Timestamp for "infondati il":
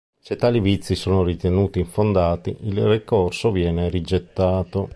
1.77-2.83